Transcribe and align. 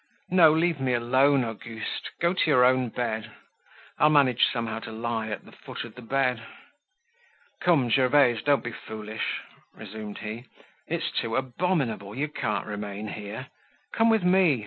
"No, 0.31 0.51
leave 0.51 0.79
me 0.79 0.95
alone, 0.95 1.45
Auguste. 1.45 2.09
Go 2.19 2.33
to 2.33 2.49
your 2.49 2.65
own 2.65 2.89
bed. 2.89 3.29
I'll 3.99 4.09
manage 4.09 4.47
somehow 4.51 4.79
to 4.79 4.91
lie 4.91 5.29
at 5.29 5.45
the 5.45 5.51
foot 5.51 5.83
of 5.83 5.93
the 5.93 6.01
bed." 6.01 6.41
"Come, 7.59 7.87
Gervaise, 7.91 8.41
don't 8.41 8.63
be 8.63 8.71
foolish," 8.71 9.41
resumed 9.75 10.17
he. 10.17 10.45
"It's 10.87 11.11
too 11.11 11.35
abominable; 11.35 12.15
you 12.15 12.29
can't 12.29 12.65
remain 12.65 13.09
here. 13.09 13.49
Come 13.91 14.09
with 14.09 14.23
me. 14.23 14.59